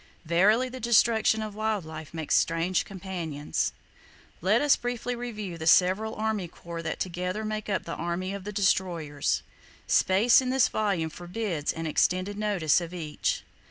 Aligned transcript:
Verily, 0.25 0.67
the 0.67 0.79
destruction 0.79 1.43
of 1.43 1.53
wild 1.53 1.85
life 1.85 2.11
makes 2.11 2.33
strange 2.35 2.85
companions. 2.85 3.71
Let 4.41 4.59
us 4.59 4.75
briefly 4.75 5.15
review 5.15 5.59
the 5.59 5.67
several 5.67 6.15
army 6.15 6.47
corps 6.47 6.81
that 6.81 6.99
together 6.99 7.45
make 7.45 7.69
up 7.69 7.83
the 7.83 7.93
army 7.93 8.33
of 8.33 8.43
the 8.43 8.51
destroyers. 8.51 9.43
Space 9.85 10.41
in 10.41 10.49
this 10.49 10.69
volume 10.69 11.11
forbids 11.11 11.71
an 11.71 11.85
extended 11.85 12.35
notice 12.35 12.81
of 12.81 12.95
each. 12.95 13.43